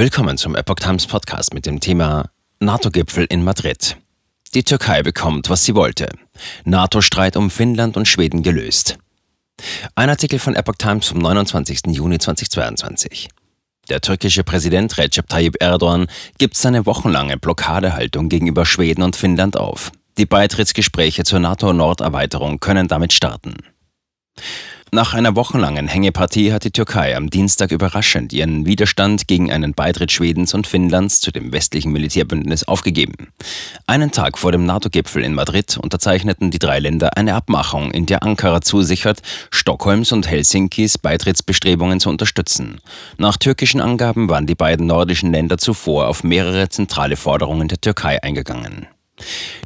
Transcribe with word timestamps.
Willkommen 0.00 0.38
zum 0.38 0.56
Epoch 0.56 0.76
Times 0.76 1.06
Podcast 1.06 1.52
mit 1.52 1.66
dem 1.66 1.78
Thema 1.78 2.30
NATO-Gipfel 2.58 3.26
in 3.28 3.44
Madrid. 3.44 3.98
Die 4.54 4.62
Türkei 4.62 5.02
bekommt, 5.02 5.50
was 5.50 5.66
sie 5.66 5.74
wollte. 5.74 6.08
NATO-Streit 6.64 7.36
um 7.36 7.50
Finnland 7.50 7.98
und 7.98 8.08
Schweden 8.08 8.42
gelöst. 8.42 8.96
Ein 9.94 10.08
Artikel 10.08 10.38
von 10.38 10.56
Epoch 10.56 10.76
Times 10.78 11.06
vom 11.08 11.18
29. 11.18 11.80
Juni 11.88 12.18
2022. 12.18 13.28
Der 13.90 14.00
türkische 14.00 14.42
Präsident 14.42 14.96
Recep 14.96 15.28
Tayyip 15.28 15.56
Erdogan 15.60 16.06
gibt 16.38 16.56
seine 16.56 16.86
wochenlange 16.86 17.36
Blockadehaltung 17.36 18.30
gegenüber 18.30 18.64
Schweden 18.64 19.02
und 19.02 19.16
Finnland 19.16 19.58
auf. 19.58 19.92
Die 20.16 20.24
Beitrittsgespräche 20.24 21.24
zur 21.24 21.40
NATO-Norderweiterung 21.40 22.58
können 22.58 22.88
damit 22.88 23.12
starten. 23.12 23.56
Nach 24.92 25.14
einer 25.14 25.36
wochenlangen 25.36 25.86
Hängepartie 25.86 26.52
hat 26.52 26.64
die 26.64 26.72
Türkei 26.72 27.16
am 27.16 27.30
Dienstag 27.30 27.70
überraschend 27.70 28.32
ihren 28.32 28.66
Widerstand 28.66 29.28
gegen 29.28 29.52
einen 29.52 29.72
Beitritt 29.72 30.10
Schwedens 30.10 30.52
und 30.52 30.66
Finnlands 30.66 31.20
zu 31.20 31.30
dem 31.30 31.52
westlichen 31.52 31.92
Militärbündnis 31.92 32.64
aufgegeben. 32.66 33.28
Einen 33.86 34.10
Tag 34.10 34.36
vor 34.36 34.50
dem 34.50 34.66
NATO-Gipfel 34.66 35.22
in 35.22 35.32
Madrid 35.32 35.78
unterzeichneten 35.80 36.50
die 36.50 36.58
drei 36.58 36.80
Länder 36.80 37.16
eine 37.16 37.34
Abmachung, 37.34 37.92
in 37.92 38.06
der 38.06 38.24
Ankara 38.24 38.62
zusichert, 38.62 39.20
Stockholms 39.52 40.10
und 40.10 40.28
Helsinkis 40.28 40.98
Beitrittsbestrebungen 40.98 42.00
zu 42.00 42.10
unterstützen. 42.10 42.80
Nach 43.16 43.36
türkischen 43.36 43.80
Angaben 43.80 44.28
waren 44.28 44.48
die 44.48 44.56
beiden 44.56 44.88
nordischen 44.88 45.30
Länder 45.30 45.58
zuvor 45.58 46.08
auf 46.08 46.24
mehrere 46.24 46.68
zentrale 46.68 47.14
Forderungen 47.14 47.68
der 47.68 47.80
Türkei 47.80 48.20
eingegangen. 48.24 48.88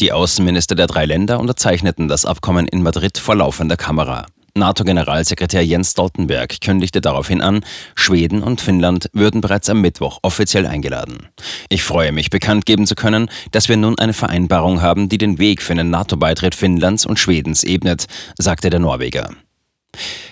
Die 0.00 0.10
Außenminister 0.10 0.74
der 0.74 0.88
drei 0.88 1.06
Länder 1.06 1.38
unterzeichneten 1.38 2.08
das 2.08 2.24
Abkommen 2.24 2.66
in 2.66 2.82
Madrid 2.82 3.18
vor 3.18 3.36
laufender 3.36 3.76
Kamera. 3.76 4.26
NATO-Generalsekretär 4.54 5.64
Jens 5.64 5.92
Stoltenberg 5.92 6.60
kündigte 6.60 7.00
daraufhin 7.00 7.40
an, 7.40 7.64
Schweden 7.94 8.42
und 8.42 8.60
Finnland 8.60 9.08
würden 9.12 9.40
bereits 9.40 9.70
am 9.70 9.80
Mittwoch 9.80 10.18
offiziell 10.22 10.66
eingeladen. 10.66 11.28
Ich 11.70 11.82
freue 11.82 12.12
mich, 12.12 12.28
bekannt 12.28 12.66
geben 12.66 12.86
zu 12.86 12.94
können, 12.94 13.30
dass 13.50 13.68
wir 13.68 13.78
nun 13.78 13.98
eine 13.98 14.12
Vereinbarung 14.12 14.82
haben, 14.82 15.08
die 15.08 15.18
den 15.18 15.38
Weg 15.38 15.62
für 15.62 15.72
einen 15.72 15.90
NATO-Beitritt 15.90 16.54
Finnlands 16.54 17.06
und 17.06 17.18
Schwedens 17.18 17.64
ebnet, 17.64 18.06
sagte 18.36 18.68
der 18.68 18.80
Norweger. 18.80 19.30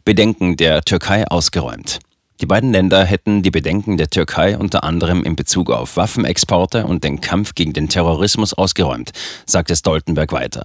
Bedenken 0.04 0.56
der 0.56 0.82
Türkei 0.82 1.26
ausgeräumt. 1.26 2.00
Die 2.40 2.46
beiden 2.46 2.72
Länder 2.72 3.04
hätten 3.04 3.42
die 3.42 3.50
Bedenken 3.50 3.98
der 3.98 4.08
Türkei 4.08 4.56
unter 4.56 4.82
anderem 4.82 5.24
in 5.24 5.36
Bezug 5.36 5.70
auf 5.70 5.98
Waffenexporte 5.98 6.86
und 6.86 7.04
den 7.04 7.20
Kampf 7.20 7.54
gegen 7.54 7.74
den 7.74 7.90
Terrorismus 7.90 8.54
ausgeräumt, 8.54 9.10
sagte 9.44 9.76
Stoltenberg 9.76 10.32
weiter. 10.32 10.62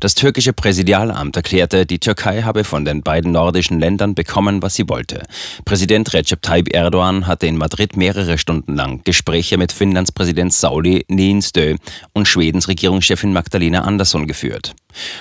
Das 0.00 0.14
türkische 0.14 0.54
Präsidialamt 0.54 1.36
erklärte, 1.36 1.84
die 1.84 1.98
Türkei 1.98 2.42
habe 2.42 2.64
von 2.64 2.86
den 2.86 3.02
beiden 3.02 3.32
nordischen 3.32 3.80
Ländern 3.80 4.14
bekommen, 4.14 4.62
was 4.62 4.76
sie 4.76 4.88
wollte. 4.88 5.22
Präsident 5.66 6.12
Recep 6.14 6.40
Tayyip 6.40 6.74
Erdogan 6.74 7.26
hatte 7.26 7.46
in 7.46 7.58
Madrid 7.58 7.98
mehrere 7.98 8.38
Stunden 8.38 8.74
lang 8.74 9.02
Gespräche 9.04 9.58
mit 9.58 9.72
Finnlands 9.72 10.12
Präsident 10.12 10.54
Sauli 10.54 11.04
Niinistö 11.08 11.76
und 12.14 12.28
Schwedens 12.28 12.66
Regierungschefin 12.66 13.34
Magdalena 13.34 13.82
Andersson 13.82 14.26
geführt. 14.26 14.74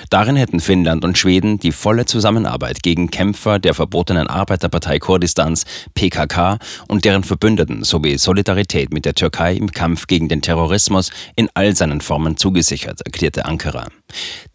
Darin 0.10 0.36
hätten 0.36 0.60
Finnland 0.60 1.04
und 1.04 1.18
Schweden 1.18 1.60
die 1.60 1.72
volle 1.72 2.06
Zusammenarbeit 2.06 2.84
gegen 2.84 3.10
Kämpfer 3.10 3.60
der 3.60 3.74
verbotenen 3.74 4.28
Arbeiterpartei 4.28 5.00
Kurdistans 5.00 5.66
PKK 5.94 6.60
und 6.88 7.06
deren 7.06 7.24
Verbündeten 7.24 7.84
sowie 7.84 8.18
Solidarität 8.18 8.94
mit 8.94 9.06
der 9.06 9.14
Türkei 9.14 9.54
im 9.54 9.72
Kampf 9.72 10.08
gegen 10.08 10.30
den 10.30 10.42
Terrorismus 10.42 11.12
in 11.36 11.50
all 11.54 11.76
seinen 11.76 12.02
Formen 12.02 12.38
zugesichert, 12.38 13.02
erklärte 13.02 13.46
Ankara. 13.46 13.88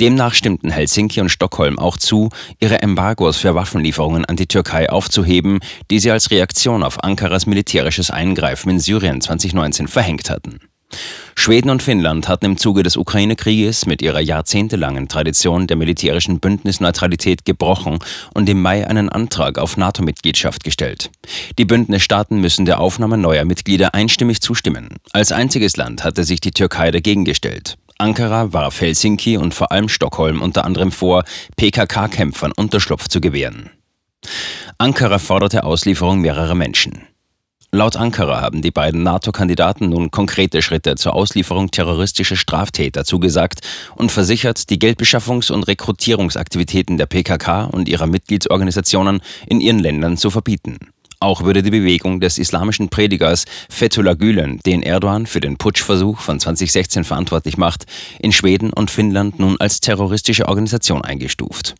Demnach 0.00 0.34
stimmten 0.34 0.70
Helsinki 0.70 1.20
und 1.20 1.28
Stockholm 1.28 1.78
auch 1.78 1.96
zu, 1.96 2.30
ihre 2.60 2.82
Embargos 2.82 3.36
für 3.36 3.54
Waffenlieferungen 3.54 4.24
an 4.24 4.36
die 4.36 4.46
Türkei 4.46 4.90
aufzuheben, 4.90 5.60
die 5.90 6.00
sie 6.00 6.10
als 6.10 6.30
Reaktion 6.30 6.82
auf 6.82 7.02
Ankaras 7.04 7.46
militärisches 7.46 8.10
Eingreifen 8.10 8.70
in 8.70 8.80
Syrien 8.80 9.20
2019 9.20 9.88
verhängt 9.88 10.30
hatten. 10.30 10.60
Schweden 11.36 11.70
und 11.70 11.82
Finnland 11.82 12.28
hatten 12.28 12.46
im 12.46 12.56
Zuge 12.56 12.82
des 12.82 12.96
Ukraine-Krieges 12.96 13.86
mit 13.86 14.00
ihrer 14.02 14.20
jahrzehntelangen 14.20 15.08
Tradition 15.08 15.66
der 15.66 15.76
militärischen 15.76 16.40
Bündnisneutralität 16.40 17.44
gebrochen 17.44 17.98
und 18.32 18.48
im 18.48 18.62
Mai 18.62 18.86
einen 18.86 19.08
Antrag 19.08 19.58
auf 19.58 19.76
NATO-Mitgliedschaft 19.76 20.64
gestellt. 20.64 21.10
Die 21.58 21.64
Bündnisstaaten 21.64 22.40
müssen 22.40 22.64
der 22.64 22.80
Aufnahme 22.80 23.18
neuer 23.18 23.44
Mitglieder 23.44 23.94
einstimmig 23.94 24.40
zustimmen. 24.40 24.88
Als 25.12 25.32
einziges 25.32 25.76
Land 25.76 26.04
hatte 26.04 26.24
sich 26.24 26.40
die 26.40 26.52
Türkei 26.52 26.90
dagegen 26.90 27.24
gestellt. 27.24 27.76
Ankara 27.98 28.52
warf 28.52 28.80
Helsinki 28.80 29.36
und 29.36 29.54
vor 29.54 29.70
allem 29.70 29.88
Stockholm 29.88 30.42
unter 30.42 30.64
anderem 30.64 30.92
vor, 30.92 31.24
PKK-Kämpfern 31.56 32.52
Unterschlupf 32.52 33.08
zu 33.08 33.20
gewähren. 33.20 33.70
Ankara 34.78 35.18
forderte 35.18 35.64
Auslieferung 35.64 36.20
mehrerer 36.20 36.54
Menschen. 36.54 37.06
Laut 37.74 37.96
Ankara 37.96 38.40
haben 38.40 38.62
die 38.62 38.70
beiden 38.70 39.02
NATO-Kandidaten 39.02 39.88
nun 39.88 40.12
konkrete 40.12 40.62
Schritte 40.62 40.94
zur 40.94 41.16
Auslieferung 41.16 41.72
terroristischer 41.72 42.36
Straftäter 42.36 43.04
zugesagt 43.04 43.62
und 43.96 44.12
versichert, 44.12 44.70
die 44.70 44.78
Geldbeschaffungs- 44.78 45.50
und 45.50 45.64
Rekrutierungsaktivitäten 45.64 46.98
der 46.98 47.06
PKK 47.06 47.64
und 47.64 47.88
ihrer 47.88 48.06
Mitgliedsorganisationen 48.06 49.22
in 49.48 49.60
ihren 49.60 49.80
Ländern 49.80 50.16
zu 50.16 50.30
verbieten. 50.30 50.78
Auch 51.18 51.42
würde 51.42 51.64
die 51.64 51.72
Bewegung 51.72 52.20
des 52.20 52.38
islamischen 52.38 52.90
Predigers 52.90 53.44
Fethullah 53.68 54.14
Gülen, 54.14 54.60
den 54.64 54.84
Erdogan 54.84 55.26
für 55.26 55.40
den 55.40 55.56
Putschversuch 55.56 56.20
von 56.20 56.38
2016 56.38 57.02
verantwortlich 57.02 57.56
macht, 57.56 57.86
in 58.20 58.30
Schweden 58.30 58.72
und 58.72 58.88
Finnland 58.88 59.40
nun 59.40 59.56
als 59.58 59.80
terroristische 59.80 60.46
Organisation 60.46 61.02
eingestuft. 61.02 61.74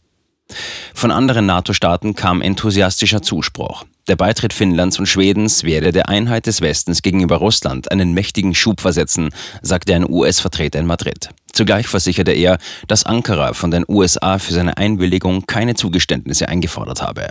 Von 0.94 1.10
anderen 1.10 1.47
NATO-Staaten 1.47 2.15
kam 2.15 2.42
enthusiastischer 2.42 3.22
Zuspruch. 3.22 3.84
Der 4.06 4.16
Beitritt 4.16 4.53
Finnlands 4.53 4.98
und 4.98 5.06
Schwedens 5.06 5.65
werde 5.65 5.91
der 5.91 6.10
Einheit 6.10 6.47
des 6.47 6.60
Westens 6.60 7.00
gegenüber 7.00 7.37
Russland 7.37 7.91
einen 7.91 8.12
mächtigen 8.12 8.54
Schub 8.54 8.82
versetzen, 8.82 9.31
sagte 9.62 9.94
ein 9.94 10.09
US-Vertreter 10.09 10.78
in 10.78 10.87
Madrid. 10.87 11.31
Zugleich 11.53 11.87
versicherte 11.87 12.32
er, 12.32 12.59
dass 12.87 13.04
Ankara 13.04 13.54
von 13.54 13.70
den 13.70 13.84
USA 13.88 14.38
für 14.38 14.53
seine 14.53 14.76
Einwilligung 14.76 15.47
keine 15.47 15.75
Zugeständnisse 15.75 16.48
eingefordert 16.48 17.00
habe. 17.00 17.28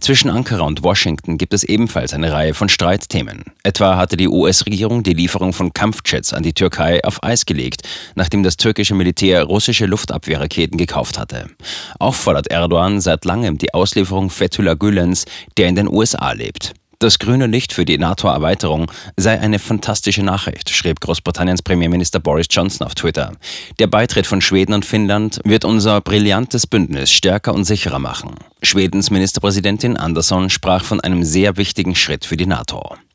Zwischen 0.00 0.30
Ankara 0.30 0.64
und 0.64 0.82
Washington 0.82 1.38
gibt 1.38 1.54
es 1.54 1.64
ebenfalls 1.64 2.12
eine 2.12 2.32
Reihe 2.32 2.54
von 2.54 2.68
Streitthemen. 2.68 3.44
Etwa 3.62 3.96
hatte 3.96 4.16
die 4.16 4.28
US-Regierung 4.28 5.02
die 5.02 5.14
Lieferung 5.14 5.52
von 5.52 5.72
Kampfjets 5.72 6.32
an 6.32 6.42
die 6.42 6.52
Türkei 6.52 7.02
auf 7.04 7.22
Eis 7.22 7.46
gelegt, 7.46 7.82
nachdem 8.14 8.42
das 8.42 8.56
türkische 8.56 8.94
Militär 8.94 9.44
russische 9.44 9.86
Luftabwehrraketen 9.86 10.76
gekauft 10.76 11.18
hatte. 11.18 11.46
Auch 11.98 12.14
fordert 12.14 12.48
Erdogan 12.48 13.00
seit 13.00 13.24
langem 13.24 13.58
die 13.58 13.72
Auslieferung 13.72 14.30
Fethullah 14.30 14.74
Gülens, 14.74 15.24
der 15.56 15.68
in 15.68 15.76
den 15.76 15.88
USA 15.88 16.32
lebt. 16.32 16.74
Das 17.04 17.18
grüne 17.18 17.46
Licht 17.46 17.74
für 17.74 17.84
die 17.84 17.98
NATO-Erweiterung 17.98 18.90
sei 19.18 19.38
eine 19.38 19.58
fantastische 19.58 20.22
Nachricht, 20.22 20.70
schrieb 20.70 21.00
Großbritanniens 21.00 21.60
Premierminister 21.60 22.18
Boris 22.18 22.46
Johnson 22.48 22.86
auf 22.86 22.94
Twitter. 22.94 23.32
Der 23.78 23.88
Beitritt 23.88 24.26
von 24.26 24.40
Schweden 24.40 24.72
und 24.72 24.86
Finnland 24.86 25.38
wird 25.44 25.66
unser 25.66 26.00
brillantes 26.00 26.66
Bündnis 26.66 27.12
stärker 27.12 27.52
und 27.52 27.64
sicherer 27.64 27.98
machen. 27.98 28.36
Schwedens 28.62 29.10
Ministerpräsidentin 29.10 29.98
Andersson 29.98 30.48
sprach 30.48 30.82
von 30.82 31.02
einem 31.02 31.24
sehr 31.24 31.58
wichtigen 31.58 31.94
Schritt 31.94 32.24
für 32.24 32.38
die 32.38 32.46
NATO. 32.46 32.96